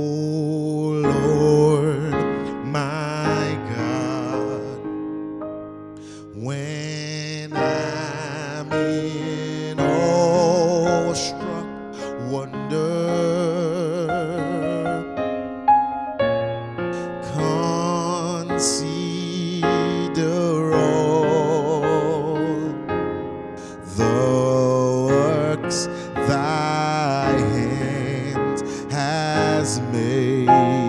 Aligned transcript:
Oh. 0.00 0.47
has 29.58 29.80
made. 29.90 30.87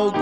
What 0.00 0.14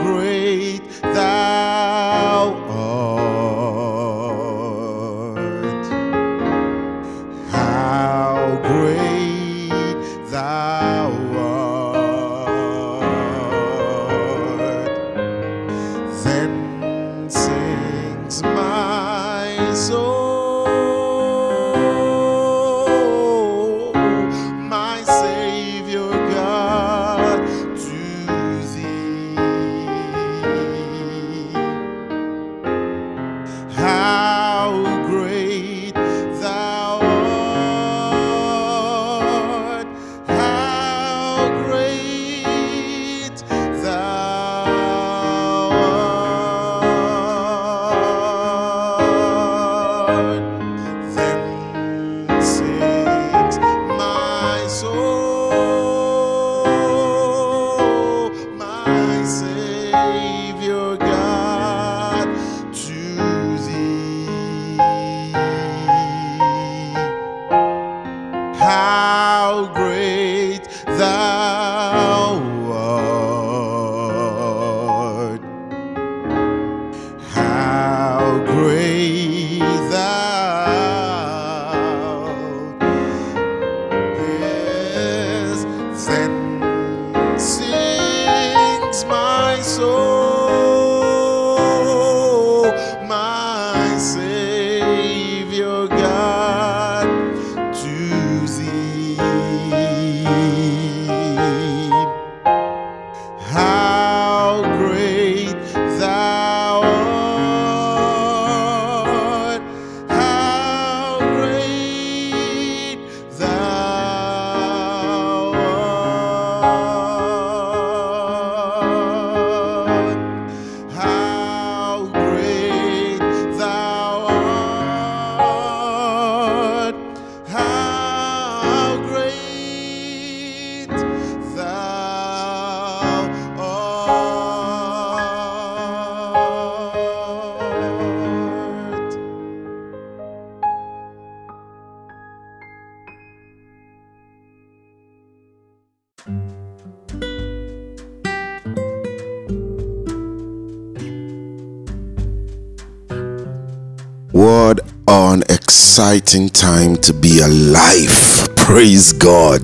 exciting 155.99 156.49
time 156.49 156.95
to 156.95 157.13
be 157.13 157.41
alive. 157.41 158.49
Praise 158.55 159.13
God. 159.13 159.61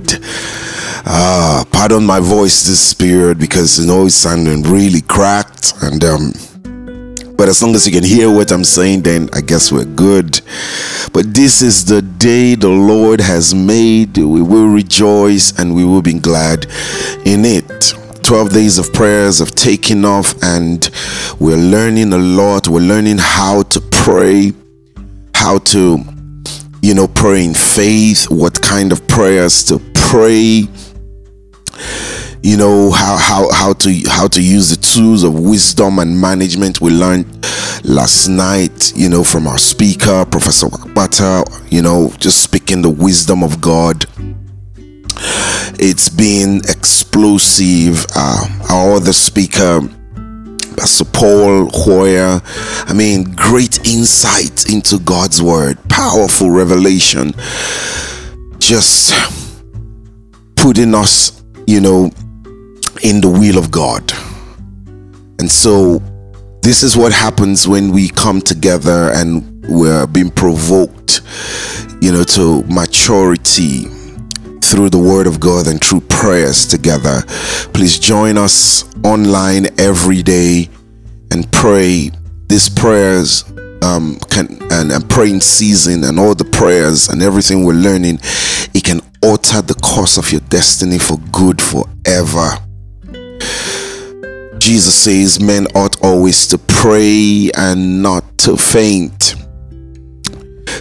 Uh, 1.06 1.64
pardon 1.70 2.04
my 2.04 2.19
voice 2.19 2.64
this 2.64 2.92
period 2.92 3.38
because 3.38 3.78
you 3.78 3.86
know 3.86 4.06
it's 4.06 4.16
sounding 4.16 4.64
really 4.64 5.00
cracked 5.02 5.75
and 5.82 6.04
um 6.04 6.32
but 7.36 7.48
as 7.48 7.62
long 7.62 7.76
as 7.76 7.86
you 7.86 7.92
can 7.92 8.02
hear 8.02 8.28
what 8.34 8.50
I'm 8.50 8.64
saying, 8.64 9.02
then 9.02 9.28
I 9.32 9.42
guess 9.42 9.70
we're 9.70 9.84
good. 9.84 10.40
But 11.12 11.32
this 11.32 11.62
is 11.62 11.84
the 11.84 12.02
day 12.02 12.56
the 12.56 12.69
Lord 12.69 13.20
has 13.20 13.54
made. 13.54 14.19
We 14.19 14.42
will 14.42 14.66
rejoice 14.66 15.56
and 15.56 15.72
we 15.72 15.84
will 15.84 16.02
be 16.02 16.19
glad 16.19 16.66
in 17.25 17.44
it. 17.44 17.94
12 18.25 18.50
days 18.50 18.78
of 18.78 18.92
prayers 18.92 19.38
have 19.38 19.52
taken 19.52 20.04
off, 20.04 20.34
and 20.42 20.90
we're 21.38 21.56
learning 21.56 22.12
a 22.12 22.19
lot. 22.19 22.66
We're 22.66 22.80
learning 22.80 23.19
how 23.19 23.62
to 23.62 23.80
pray, 23.80 24.52
how 25.34 25.58
to, 25.58 26.13
you 26.84 26.92
know, 26.92 27.08
pray 27.08 27.42
in 27.44 27.54
faith, 27.54 28.31
what 28.31 28.60
kind 28.60 28.92
of 28.92 29.08
prayers 29.08 29.64
to 29.64 29.78
pray 29.94 30.69
you 32.42 32.58
know 32.58 32.90
how 32.90 33.16
how 33.16 33.50
how 33.52 33.72
to 33.72 33.90
how 34.10 34.28
to 34.28 34.42
use 34.42 34.69
the 34.69 34.76
tools 34.76 35.22
of 35.22 35.32
wisdom 35.32 35.98
and 35.98 36.20
management. 36.20 36.78
We 36.78 36.90
learned 36.90 37.26
last 37.84 38.28
night 38.28 38.92
you 38.94 39.08
know 39.08 39.25
from 39.25 39.46
our 39.46 39.56
speaker 39.56 40.26
professor 40.26 40.66
Wakbata 40.66 41.72
you 41.72 41.81
know 41.81 42.12
just 42.19 42.42
speaking 42.42 42.82
the 42.82 42.90
wisdom 42.90 43.42
of 43.42 43.62
God. 43.62 44.04
It's 45.80 46.10
been 46.10 46.58
explosive. 46.69 48.04
Uh, 48.14 48.46
our 48.69 48.96
other 48.96 49.14
speaker 49.14 49.80
Pastor 50.76 51.05
Paul 51.05 51.69
Hoyer. 51.73 52.41
I 52.87 52.93
mean, 52.93 53.35
great 53.35 53.87
insight 53.87 54.69
into 54.71 54.99
God's 54.99 55.43
word, 55.43 55.79
powerful 55.88 56.50
revelation, 56.50 57.32
just 58.59 59.15
putting 60.56 60.94
us, 60.94 61.43
you 61.67 61.81
know, 61.81 62.11
in 63.03 63.21
the 63.21 63.29
will 63.29 63.59
of 63.59 63.71
God. 63.71 64.12
And 65.38 65.50
so, 65.50 66.03
this 66.62 66.82
is 66.82 66.97
what 66.97 67.12
happens 67.12 67.69
when 67.69 67.93
we 67.93 68.09
come 68.09 68.41
together 68.41 69.11
and 69.15 69.65
we're 69.69 70.06
being 70.06 70.31
provoked, 70.31 71.21
you 72.00 72.12
know, 72.12 72.25
to 72.25 72.62
maturity 72.65 73.87
through 74.70 74.90
the 74.90 74.99
Word 74.99 75.26
of 75.26 75.40
God 75.40 75.66
and 75.66 75.82
through 75.82 76.00
prayers 76.02 76.66
together. 76.66 77.22
Please 77.72 77.99
join 77.99 78.38
us 78.38 78.84
online 79.05 79.66
every 79.78 80.22
day 80.22 80.69
and 81.31 81.50
pray. 81.52 82.11
These 82.49 82.69
prayers 82.69 83.44
um, 83.82 84.19
can 84.31 84.58
and, 84.72 84.90
and 84.90 85.08
praying 85.08 85.40
season 85.40 86.05
and 86.05 86.19
all 86.19 86.34
the 86.34 86.44
prayers 86.44 87.08
and 87.08 87.22
everything 87.22 87.64
we're 87.64 87.75
learning, 87.75 88.19
it 88.75 88.84
can 88.84 89.00
alter 89.22 89.61
the 89.62 89.75
course 89.75 90.16
of 90.16 90.31
your 90.32 90.40
destiny 90.43 90.99
for 90.99 91.19
good 91.32 91.61
forever. 91.61 92.58
Jesus 94.58 94.94
says 94.94 95.40
men 95.40 95.66
ought 95.75 96.02
always 96.02 96.46
to 96.49 96.58
pray 96.58 97.50
and 97.56 98.02
not 98.02 98.38
to 98.38 98.56
faint. 98.56 99.34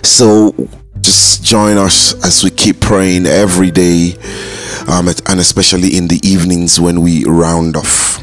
So 0.03 0.55
just 1.03 1.43
join 1.43 1.77
us 1.77 2.13
as 2.25 2.43
we 2.43 2.49
keep 2.49 2.79
praying 2.79 3.25
every 3.25 3.69
day, 3.69 4.13
um, 4.87 5.07
and 5.07 5.39
especially 5.39 5.95
in 5.95 6.07
the 6.07 6.19
evenings 6.23 6.79
when 6.79 7.01
we 7.01 7.25
round 7.25 7.75
off 7.75 8.19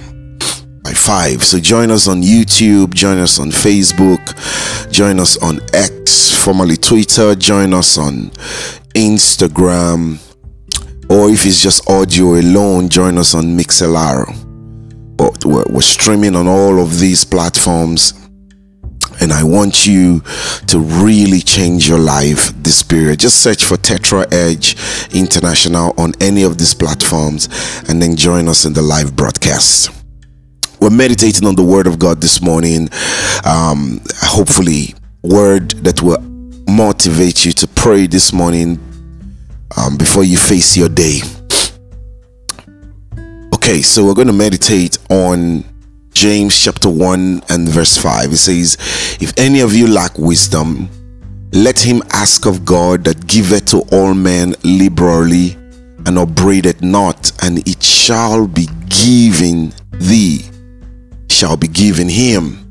by 0.82 0.92
five. 0.92 1.44
So 1.44 1.60
join 1.60 1.90
us 1.90 2.08
on 2.08 2.22
YouTube, 2.22 2.94
join 2.94 3.18
us 3.18 3.38
on 3.38 3.50
Facebook, 3.50 4.20
join 4.90 5.20
us 5.20 5.36
on 5.38 5.60
X, 5.74 6.34
formerly 6.34 6.76
Twitter, 6.76 7.34
join 7.34 7.74
us 7.74 7.98
on 7.98 8.30
Instagram, 8.94 10.18
or 11.10 11.28
if 11.30 11.44
it's 11.44 11.62
just 11.62 11.88
audio 11.88 12.40
alone, 12.40 12.88
join 12.88 13.18
us 13.18 13.34
on 13.34 13.56
MixLR 13.56 14.48
but 15.20 15.44
we're, 15.44 15.64
we're 15.68 15.82
streaming 15.82 16.34
on 16.34 16.48
all 16.48 16.80
of 16.80 16.98
these 16.98 17.26
platforms 17.26 18.14
and 19.20 19.32
I 19.32 19.44
want 19.44 19.86
you 19.86 20.20
to 20.66 20.78
really 20.78 21.40
change 21.40 21.88
your 21.88 21.98
life 21.98 22.52
this 22.62 22.82
period. 22.82 23.20
Just 23.20 23.42
search 23.42 23.64
for 23.64 23.76
Tetra 23.76 24.32
Edge 24.32 24.76
International 25.14 25.94
on 25.98 26.12
any 26.20 26.42
of 26.42 26.58
these 26.58 26.74
platforms 26.74 27.48
and 27.88 28.00
then 28.00 28.16
join 28.16 28.48
us 28.48 28.64
in 28.64 28.72
the 28.72 28.82
live 28.82 29.14
broadcast. 29.14 29.90
We're 30.80 30.90
meditating 30.90 31.46
on 31.46 31.56
the 31.56 31.62
Word 31.62 31.86
of 31.86 31.98
God 31.98 32.22
this 32.22 32.40
morning. 32.40 32.88
Um, 33.44 34.00
hopefully, 34.16 34.94
word 35.22 35.72
that 35.84 36.00
will 36.00 36.20
motivate 36.66 37.44
you 37.44 37.52
to 37.52 37.68
pray 37.68 38.06
this 38.06 38.32
morning 38.32 38.78
um, 39.76 39.98
before 39.98 40.24
you 40.24 40.38
face 40.38 40.76
your 40.76 40.88
day. 40.88 41.20
Okay, 43.54 43.82
so 43.82 44.04
we're 44.04 44.14
going 44.14 44.28
to 44.28 44.32
meditate 44.32 44.98
on 45.10 45.64
James 46.20 46.54
chapter 46.62 46.90
1 46.90 47.44
and 47.48 47.66
verse 47.66 47.96
5. 47.96 48.32
It 48.32 48.36
says, 48.36 48.76
If 49.22 49.32
any 49.38 49.60
of 49.60 49.72
you 49.72 49.86
lack 49.86 50.18
wisdom, 50.18 50.90
let 51.54 51.80
him 51.80 52.02
ask 52.10 52.44
of 52.44 52.66
God 52.66 53.04
that 53.04 53.26
giveth 53.26 53.64
to 53.68 53.78
all 53.90 54.12
men 54.12 54.54
liberally 54.62 55.52
and 56.04 56.18
upbraideth 56.18 56.82
not, 56.82 57.32
and 57.42 57.66
it 57.66 57.82
shall 57.82 58.46
be 58.46 58.68
given 58.90 59.72
thee, 59.92 60.44
shall 61.30 61.56
be 61.56 61.68
given 61.68 62.10
him. 62.10 62.68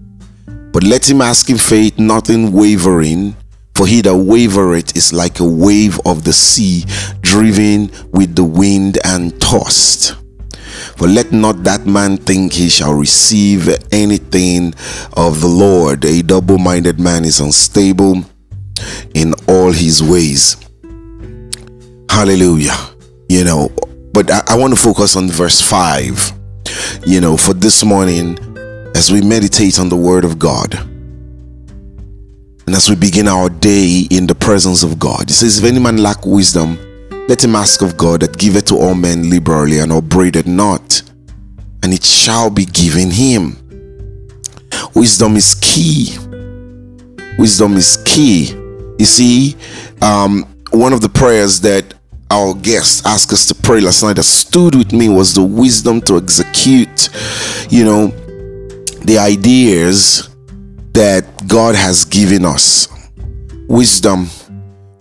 But 0.71 0.83
let 0.83 1.09
him 1.09 1.19
ask 1.19 1.49
in 1.49 1.57
faith, 1.57 1.97
not 1.97 2.29
in 2.29 2.51
wavering, 2.51 3.35
for 3.73 3.87
he 3.87 4.01
that 4.01 4.13
wavereth 4.13 4.95
is 4.95 5.11
like 5.11 5.39
a 5.39 5.43
wave 5.43 5.99
of 6.05 6.23
the 6.23 6.33
sea, 6.33 6.85
driven 7.21 7.89
with 8.11 8.35
the 8.35 8.43
wind 8.43 8.99
and 9.03 9.41
tossed. 9.41 10.13
For 10.99 11.07
let 11.07 11.31
not 11.31 11.63
that 11.63 11.85
man 11.85 12.17
think 12.17 12.51
he 12.51 12.67
shall 12.67 12.93
receive 12.93 13.69
anything 13.93 14.73
of 15.13 15.39
the 15.39 15.47
Lord. 15.47 16.03
A 16.03 16.21
double 16.21 16.57
minded 16.57 16.99
man 16.99 17.23
is 17.23 17.39
unstable 17.39 18.25
in 19.13 19.33
all 19.47 19.71
his 19.71 20.03
ways. 20.03 20.57
Hallelujah. 22.09 22.75
You 23.29 23.45
know, 23.45 23.69
but 24.11 24.29
I, 24.29 24.41
I 24.49 24.57
want 24.57 24.73
to 24.73 24.79
focus 24.79 25.15
on 25.15 25.29
verse 25.29 25.61
5. 25.61 26.33
You 27.05 27.21
know, 27.21 27.37
for 27.37 27.53
this 27.53 27.81
morning, 27.85 28.37
as 28.93 29.09
we 29.09 29.21
meditate 29.21 29.79
on 29.79 29.87
the 29.87 29.95
Word 29.95 30.25
of 30.25 30.37
God. 30.37 30.75
And 32.67 32.75
as 32.75 32.89
we 32.89 32.97
begin 32.97 33.29
our 33.29 33.49
day 33.49 34.05
in 34.11 34.27
the 34.27 34.35
presence 34.35 34.83
of 34.83 34.99
God, 34.99 35.29
it 35.29 35.33
says, 35.33 35.59
If 35.59 35.63
any 35.63 35.79
man 35.79 35.97
lack 35.97 36.25
wisdom, 36.25 36.77
let 37.29 37.43
him 37.43 37.55
ask 37.55 37.83
of 37.83 37.95
God 37.95 38.21
that 38.21 38.39
giveth 38.39 38.65
to 38.65 38.75
all 38.75 38.95
men 38.95 39.29
liberally 39.29 39.77
and 39.77 39.91
upbraideth 39.91 40.47
not, 40.47 40.88
and 41.83 41.93
it 41.93 42.03
shall 42.03 42.49
be 42.49 42.65
given 42.65 43.11
him. 43.11 43.57
Wisdom 44.95 45.35
is 45.35 45.55
key. 45.55 46.17
Wisdom 47.37 47.75
is 47.75 47.97
key. 48.05 48.51
You 48.97 49.05
see, 49.05 49.55
um, 50.01 50.43
one 50.71 50.93
of 50.93 51.01
the 51.01 51.09
prayers 51.09 51.61
that 51.61 51.93
our 52.31 52.53
guest 52.53 53.05
asked 53.05 53.33
us 53.33 53.47
to 53.47 53.55
pray 53.55 53.81
last 53.81 54.03
night 54.03 54.17
that 54.17 54.23
stood 54.23 54.75
with 54.75 54.93
me 54.93 55.09
was 55.09 55.33
the 55.33 55.43
wisdom 55.43 56.01
to 56.01 56.17
execute, 56.17 57.09
you 57.69 57.85
know, 57.85 58.07
the 59.05 59.17
ideas 59.17 60.29
that 60.93 61.25
God 61.47 61.75
has 61.75 62.05
given 62.05 62.45
us. 62.45 62.87
Wisdom 63.67 64.27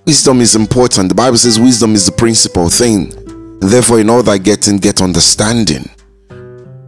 Wisdom 0.08 0.40
is 0.40 0.56
important. 0.56 1.10
The 1.10 1.14
Bible 1.14 1.36
says 1.36 1.60
wisdom 1.60 1.94
is 1.94 2.06
the 2.06 2.12
principal 2.12 2.70
thing. 2.70 3.12
Therefore, 3.60 4.00
in 4.00 4.08
all 4.08 4.22
that 4.22 4.38
getting, 4.38 4.78
get 4.78 5.02
understanding. 5.02 5.86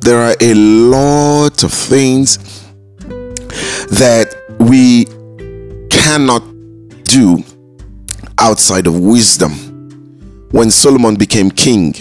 There 0.00 0.18
are 0.18 0.34
a 0.40 0.54
lot 0.54 1.62
of 1.62 1.72
things 1.72 2.38
that 3.90 4.34
we 4.58 5.04
cannot 5.90 6.42
do 7.04 7.44
outside 8.38 8.86
of 8.86 8.98
wisdom. 8.98 9.52
When 10.50 10.70
Solomon 10.70 11.16
became 11.16 11.50
king, 11.50 11.94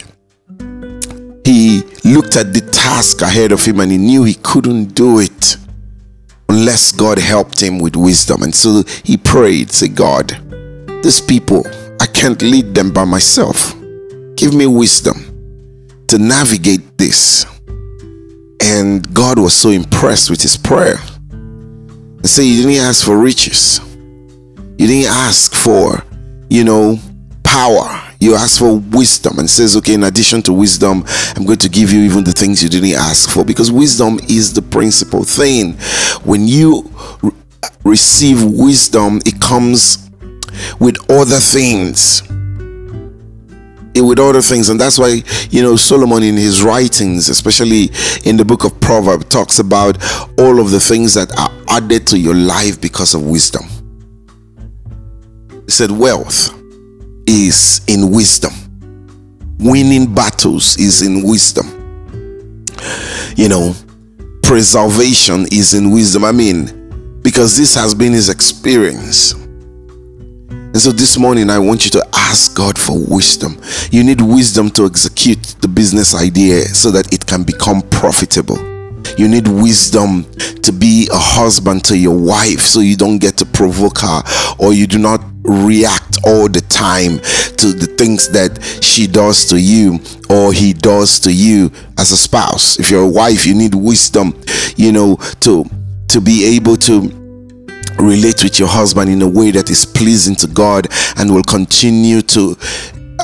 he 1.44 1.82
looked 2.06 2.38
at 2.38 2.54
the 2.54 2.62
task 2.72 3.22
ahead 3.22 3.52
of 3.52 3.64
him 3.66 3.80
and 3.80 3.92
he 3.92 3.98
knew 3.98 4.24
he 4.24 4.36
couldn't 4.36 4.96
do 4.96 5.20
it 5.20 5.58
unless 6.48 6.92
God 6.92 7.20
helped 7.20 7.62
him 7.62 7.80
with 7.80 7.96
wisdom. 7.96 8.44
And 8.44 8.54
so 8.56 8.84
he 9.04 9.18
prayed, 9.18 9.72
say, 9.72 9.88
God, 9.88 10.38
these 11.04 11.22
people, 11.22 11.66
I 12.00 12.06
can't 12.06 12.42
lead 12.42 12.74
them 12.74 12.92
by 12.92 13.06
myself. 13.06 13.74
Give 14.36 14.54
me 14.54 14.68
wisdom 14.68 15.26
to 16.08 16.18
navigate 16.18 16.98
this. 16.98 17.46
And 18.62 19.14
God 19.14 19.40
was 19.40 19.54
so 19.54 19.70
impressed 19.70 20.30
with 20.30 20.42
his 20.42 20.58
prayer. 20.58 20.98
And 21.32 22.30
say, 22.30 22.44
You 22.44 22.64
didn't 22.64 22.86
ask 22.86 23.06
for 23.06 23.18
riches, 23.18 23.80
you 24.78 24.88
didn't 24.88 25.12
ask 25.12 25.54
for, 25.54 26.04
you 26.50 26.64
know, 26.64 27.00
power. 27.44 28.04
You 28.22 28.36
asked 28.36 28.60
for 28.60 28.78
wisdom 28.78 29.40
and 29.40 29.50
says, 29.50 29.78
Okay, 29.78 29.94
in 29.94 30.04
addition 30.04 30.42
to 30.44 30.54
wisdom, 30.54 31.06
I'm 31.36 31.46
going 31.46 31.60
to 31.60 31.70
give 31.70 31.92
you 31.92 32.02
even 32.02 32.24
the 32.24 32.34
things 32.34 32.62
you 32.62 32.70
didn't 32.70 32.96
ask 32.96 33.30
for 33.30 33.46
because 33.46 33.72
wisdom 33.72 34.20
is 34.28 34.54
the 34.54 34.62
principal 34.62 35.24
thing. 35.24 35.74
When 36.24 36.48
you 36.48 36.92
re- 37.22 37.32
receive 37.86 38.44
wisdom, 38.44 39.22
it 39.26 39.40
comes 39.40 40.10
with 40.80 40.98
other 41.10 41.40
things. 41.40 42.24
With 44.02 44.20
other 44.20 44.42
things. 44.42 44.70
And 44.70 44.80
that's 44.80 44.98
why 44.98 45.24
you 45.50 45.62
know 45.62 45.76
solomon 45.76 46.24
in 46.24 46.36
his 46.36 46.62
writings 46.62 47.30
especially 47.30 47.90
in 48.26 48.38
the 48.38 48.46
book 48.46 48.64
of 48.64 48.80
proverbs 48.80 49.26
talks 49.26 49.60
about 49.60 49.98
all 50.40 50.60
of 50.60 50.72
the 50.72 50.80
things 50.80 51.14
that 51.14 51.32
are 51.38 51.52
added 51.68 52.06
to 52.08 52.18
your 52.18 52.36
life 52.36 52.80
because 52.82 53.14
of 53.14 53.24
wisdom. 53.24 53.64
He 55.66 55.72
said 55.72 55.92
wealth 55.92 56.54
is 57.28 57.82
in 57.88 58.12
wisdom. 58.12 58.52
Winning 59.60 60.14
battles 60.14 60.78
is 60.78 61.02
in 61.02 61.24
wisdom. 61.24 61.68
You 63.36 63.50
know 63.50 63.76
preservation 64.44 65.46
is 65.52 65.74
in 65.74 65.92
wisdom. 65.92 66.24
I 66.24 66.32
mean 66.32 67.20
because 67.22 67.58
this 67.58 67.76
has 67.76 67.94
been 67.94 68.14
his 68.14 68.30
experience 68.30 69.34
and 70.72 70.80
so 70.80 70.92
this 70.92 71.18
morning, 71.18 71.50
I 71.50 71.58
want 71.58 71.86
you 71.86 71.92
to 71.92 72.08
ask 72.14 72.56
God 72.56 72.78
for 72.78 72.96
wisdom. 72.96 73.60
You 73.90 74.04
need 74.04 74.22
wisdom 74.22 74.70
to 74.72 74.86
execute 74.86 75.42
the 75.62 75.68
business 75.68 76.14
idea 76.14 76.62
so 76.62 76.92
that 76.92 77.12
it 77.12 77.26
can 77.26 77.42
become 77.42 77.82
profitable. 77.90 78.58
You 79.18 79.28
need 79.28 79.48
wisdom 79.48 80.26
to 80.62 80.72
be 80.72 81.10
a 81.12 81.18
husband 81.18 81.84
to 81.86 81.98
your 81.98 82.16
wife 82.16 82.60
so 82.60 82.82
you 82.82 82.96
don't 82.96 83.18
get 83.18 83.36
to 83.38 83.46
provoke 83.48 83.98
her 83.98 84.22
or 84.60 84.72
you 84.72 84.86
do 84.86 85.00
not 85.00 85.22
react 85.42 86.20
all 86.24 86.48
the 86.48 86.62
time 86.62 87.18
to 87.58 87.74
the 87.74 87.88
things 87.98 88.30
that 88.30 88.60
she 88.84 89.08
does 89.08 89.48
to 89.48 89.60
you 89.60 90.00
or 90.30 90.54
he 90.54 90.74
does 90.74 91.20
to 91.22 91.34
you 91.34 91.72
as 91.98 92.12
a 92.12 92.18
spouse. 92.18 92.78
If 92.78 92.92
you're 92.92 93.06
a 93.06 93.10
wife, 93.10 93.48
you 93.48 93.56
need 93.56 93.74
wisdom, 93.74 94.40
you 94.76 94.92
know, 94.92 95.16
to 95.40 95.66
to 96.10 96.22
be 96.22 96.56
able 96.56 96.76
to 96.76 97.19
relate 98.00 98.44
with 98.44 98.60
your 98.60 98.68
husband 98.68 99.10
in 99.10 99.22
a 99.22 99.28
way 99.28 99.52
that 99.52 99.70
is 99.70 99.86
pleasing 99.86 100.36
to 100.36 100.48
God 100.48 100.88
and 101.18 101.34
will 101.34 101.44
continue 101.44 102.22
to 102.22 102.58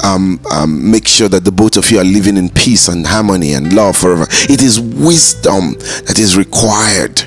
um, 0.04 0.40
um, 0.52 0.92
make 0.92 1.08
sure 1.08 1.30
that 1.30 1.44
the 1.46 1.52
both 1.52 1.78
of 1.78 1.90
you 1.90 2.00
are 2.00 2.04
living 2.04 2.38
in 2.38 2.50
peace 2.50 2.88
and 2.88 3.06
harmony 3.06 3.54
and 3.54 3.74
love 3.74 3.98
forever. 3.98 4.26
It 4.30 4.62
is 4.62 4.80
wisdom 4.80 5.74
that 6.06 6.20
is 6.20 6.38
required. 6.38 7.24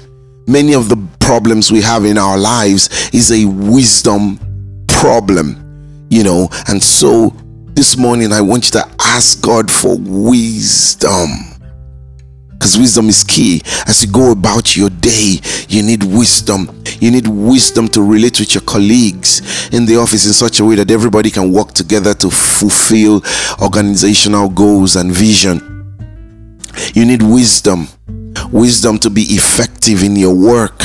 Many 0.46 0.74
of 0.74 0.88
the 0.88 0.96
problems 1.20 1.70
we 1.70 1.80
have 1.82 2.04
in 2.04 2.18
our 2.18 2.38
lives 2.38 3.10
is 3.12 3.32
a 3.32 3.44
wisdom 3.46 4.38
problem, 4.86 6.06
you 6.10 6.24
know, 6.24 6.48
and 6.68 6.82
so 6.82 7.34
this 7.74 7.96
morning 7.96 8.32
I 8.32 8.40
want 8.40 8.66
you 8.66 8.80
to 8.80 8.88
ask 9.00 9.40
God 9.42 9.70
for 9.70 9.96
wisdom 9.98 11.28
because 12.68 12.78
wisdom 12.78 13.08
is 13.08 13.24
key 13.24 13.62
as 13.86 14.04
you 14.04 14.12
go 14.12 14.30
about 14.30 14.76
your 14.76 14.90
day 14.90 15.40
you 15.68 15.82
need 15.82 16.02
wisdom 16.02 16.68
you 17.00 17.10
need 17.10 17.26
wisdom 17.26 17.88
to 17.88 18.02
relate 18.02 18.38
with 18.38 18.54
your 18.54 18.62
colleagues 18.64 19.40
in 19.72 19.86
the 19.86 19.96
office 19.96 20.26
in 20.26 20.34
such 20.34 20.60
a 20.60 20.64
way 20.64 20.74
that 20.74 20.90
everybody 20.90 21.30
can 21.30 21.50
work 21.50 21.72
together 21.72 22.12
to 22.12 22.30
fulfill 22.30 23.22
organizational 23.62 24.50
goals 24.50 24.96
and 24.96 25.10
vision 25.10 25.58
you 26.92 27.06
need 27.06 27.22
wisdom 27.22 27.88
wisdom 28.52 28.98
to 28.98 29.08
be 29.10 29.22
effective 29.22 30.02
in 30.02 30.14
your 30.14 30.34
work, 30.34 30.80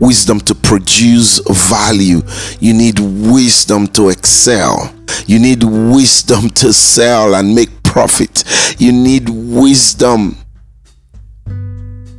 wisdom 0.00 0.40
to 0.40 0.54
produce 0.54 1.38
value. 1.68 2.22
You 2.60 2.72
need 2.72 2.98
wisdom 2.98 3.86
to 3.88 4.08
excel. 4.08 4.92
You 5.26 5.38
need 5.38 5.62
wisdom 5.62 6.48
to 6.50 6.72
sell 6.72 7.34
and 7.34 7.54
make 7.54 7.82
profit. 7.82 8.42
You 8.78 8.90
need 8.90 9.28
wisdom 9.28 10.43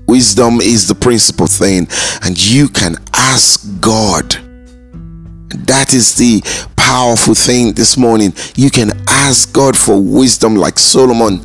Wisdom 0.07 0.61
is 0.61 0.87
the 0.87 0.95
principal 0.95 1.47
thing, 1.47 1.87
and 2.23 2.37
you 2.43 2.67
can 2.67 2.95
ask 3.13 3.65
God. 3.81 4.35
That 5.67 5.93
is 5.93 6.15
the 6.15 6.41
powerful 6.75 7.33
thing 7.33 7.73
this 7.73 7.97
morning. 7.97 8.33
You 8.55 8.69
can 8.69 8.91
ask 9.07 9.51
God 9.51 9.75
for 9.75 9.99
wisdom 9.99 10.55
like 10.55 10.77
Solomon, 10.77 11.41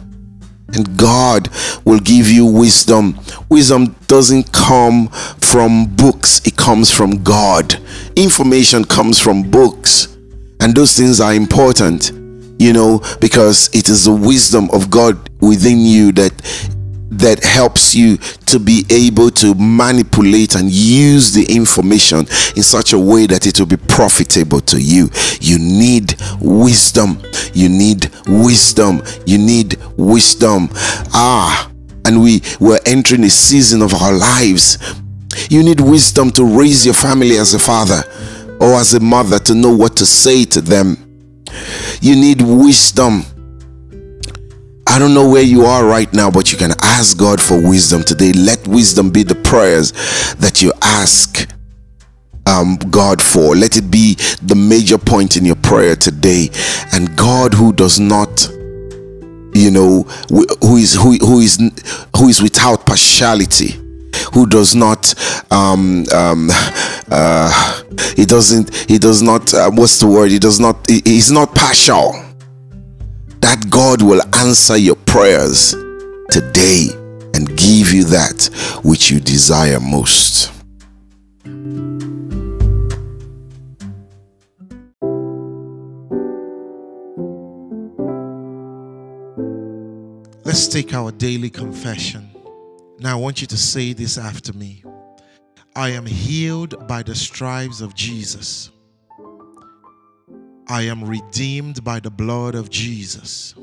and 0.75 0.97
God 0.97 1.49
will 1.85 2.00
give 2.00 2.29
you 2.29 2.45
wisdom. 2.45 3.19
Wisdom 3.49 3.97
doesn't 4.07 4.52
come 4.52 5.09
from 5.09 5.87
books, 5.97 6.40
it 6.47 6.57
comes 6.57 6.90
from 6.90 7.23
God. 7.23 7.76
Information 8.17 8.85
comes 8.85 9.19
from 9.19 9.50
books, 9.50 10.09
and 10.61 10.75
those 10.75 10.97
things 10.97 11.21
are 11.21 11.33
important, 11.33 12.12
you 12.59 12.75
know, 12.75 13.02
because 13.21 13.71
it 13.73 13.88
is 13.88 14.05
the 14.05 14.12
wisdom 14.12 14.69
of 14.71 14.90
God 14.90 15.31
within 15.40 15.81
you 15.81 16.12
that 16.12 16.33
that 17.11 17.43
helps 17.43 17.95
you 17.95 18.17
to 18.47 18.59
be 18.59 18.85
able 18.88 19.31
to 19.31 19.55
manipulate 19.55 20.55
and 20.55 20.71
use 20.71 21.33
the 21.33 21.45
information 21.55 22.21
in 22.57 22.62
such 22.62 22.93
a 22.93 22.99
way 22.99 23.26
that 23.26 23.47
it 23.47 23.59
will 23.59 23.67
be 23.67 23.76
profitable 23.76 24.61
to 24.61 24.81
you. 24.81 25.11
You 25.40 25.59
need 25.59 26.14
wisdom. 26.40 27.21
You 27.52 27.69
need 27.69 28.11
wisdom. 28.26 29.02
You 29.26 29.38
need 29.38 29.76
wisdom. 29.97 30.69
Ah, 31.12 31.71
and 32.05 32.23
we 32.23 32.43
were 32.61 32.79
entering 32.87 33.25
a 33.25 33.31
season 33.31 33.83
of 33.83 33.93
our 33.95 34.12
lives. 34.12 34.79
You 35.49 35.62
need 35.62 35.81
wisdom 35.81 36.31
to 36.33 36.45
raise 36.45 36.85
your 36.85 36.95
family 36.95 37.37
as 37.38 37.55
a 37.55 37.59
father 37.59 38.02
or 38.61 38.75
as 38.75 38.95
a 38.95 39.00
mother 39.00 39.38
to 39.40 39.55
know 39.55 39.75
what 39.75 39.97
to 39.97 40.07
say 40.07 40.45
to 40.45 40.61
them. 40.61 40.97
You 42.00 42.14
need 42.14 42.40
wisdom 42.40 43.25
I 44.90 44.99
don't 44.99 45.14
know 45.14 45.29
where 45.31 45.43
you 45.43 45.67
are 45.67 45.87
right 45.87 46.12
now, 46.12 46.33
but 46.33 46.50
you 46.50 46.59
can 46.59 46.73
ask 47.00 47.16
God 47.16 47.40
for 47.40 47.59
wisdom 47.59 48.02
today. 48.02 48.30
Let 48.35 48.69
wisdom 48.69 49.09
be 49.09 49.23
the 49.23 49.35
prayers 49.35 49.92
that 50.35 50.61
you 50.61 50.71
ask 50.83 51.49
um, 52.45 52.76
God 52.76 53.23
for. 53.23 53.57
Let 53.57 53.78
it 53.78 53.90
be 53.90 54.16
the 54.42 54.54
major 54.54 54.99
point 54.99 55.38
in 55.38 55.47
your 55.47 55.57
prayer 55.57 55.97
today. 55.97 56.50
And 56.92 57.16
God, 57.16 57.54
who 57.54 57.73
does 57.73 57.99
not, 57.99 58.47
you 59.54 59.71
know, 59.71 60.02
who 60.28 60.76
is 60.76 60.92
who, 60.95 61.16
who 61.16 61.40
is 61.40 61.57
who 62.14 62.28
is 62.28 62.42
without 62.42 62.85
partiality, 62.85 63.80
who 64.35 64.47
does 64.47 64.75
not 64.75 65.14
um 65.50 66.04
um 66.12 66.50
uh 67.11 67.83
he 68.14 68.26
doesn't 68.26 68.75
he 68.90 68.99
does 68.99 69.23
not 69.23 69.54
uh, 69.54 69.71
what's 69.71 70.00
the 70.00 70.07
word 70.07 70.30
he 70.30 70.38
does 70.38 70.61
not 70.61 70.76
he, 70.87 71.00
he's 71.07 71.30
not 71.30 71.54
partial 71.54 72.12
that 73.40 73.71
God 73.71 74.02
will 74.02 74.21
answer 74.37 74.76
your 74.76 74.97
prayers 74.97 75.75
today 76.30 76.88
and 77.34 77.56
give 77.56 77.92
you 77.92 78.04
that 78.04 78.49
which 78.84 79.10
you 79.10 79.20
desire 79.20 79.80
most. 79.80 80.52
Let's 90.44 90.66
take 90.68 90.94
our 90.94 91.12
daily 91.12 91.50
confession. 91.50 92.30
Now, 92.99 93.16
I 93.16 93.20
want 93.20 93.40
you 93.40 93.46
to 93.46 93.56
say 93.56 93.92
this 93.92 94.18
after 94.18 94.52
me 94.52 94.82
I 95.75 95.90
am 95.90 96.04
healed 96.06 96.87
by 96.87 97.02
the 97.02 97.14
stripes 97.14 97.80
of 97.80 97.94
Jesus. 97.94 98.70
I 100.68 100.82
am 100.82 101.02
redeemed 101.02 101.82
by 101.82 102.00
the 102.00 102.10
blood 102.10 102.54
of 102.54 102.68
Jesus. 102.70 103.54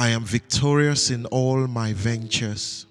I 0.00 0.08
am 0.08 0.24
victorious 0.24 1.10
in 1.10 1.26
all 1.26 1.66
my 1.66 1.92
ventures. 1.92 2.86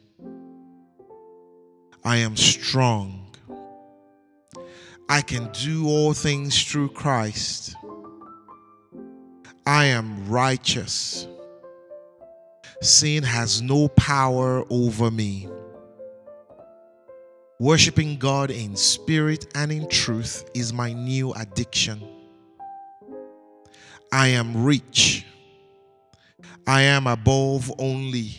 I 2.06 2.18
am 2.18 2.38
strong. 2.38 3.36
I 5.10 5.22
can 5.22 5.52
do 5.52 5.88
all 5.88 6.14
things 6.14 6.64
through 6.64 6.90
Christ. 6.90 7.76
I 9.66 9.86
am 9.86 10.30
righteous. 10.30 11.28
Sin 12.84 13.24
has 13.24 13.60
no 13.60 13.88
power 13.88 14.64
over 14.70 15.10
me. 15.10 15.50
Worshipping 17.60 18.20
God 18.20 18.52
in 18.52 18.76
spirit 18.76 19.48
and 19.56 19.72
in 19.72 19.88
truth 19.90 20.48
is 20.54 20.74
my 20.74 20.94
new 20.94 21.34
addiction. 21.34 22.08
I 24.12 24.28
am 24.28 24.64
rich. 24.64 25.26
I 26.70 26.84
am 26.84 27.08
above 27.08 27.74
only. 27.80 28.38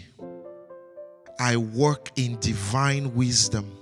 I 1.41 1.57
work 1.57 2.13
in 2.15 2.39
divine 2.39 3.13
wisdom. 3.17 3.77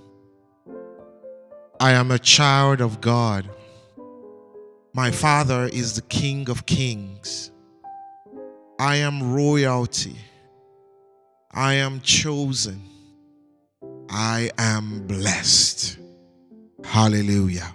I 1.78 1.92
am 1.92 2.10
a 2.10 2.18
child 2.18 2.80
of 2.80 3.02
God. 3.02 3.46
My 4.94 5.10
Father 5.10 5.68
is 5.70 5.96
the 5.96 6.00
King 6.00 6.48
of 6.48 6.64
Kings. 6.64 7.50
I 8.78 8.96
am 8.96 9.34
royalty. 9.34 10.16
I 11.52 11.74
am 11.74 12.00
chosen. 12.00 12.82
I 14.08 14.50
am 14.56 15.06
blessed. 15.06 15.98
Hallelujah. 16.82 17.74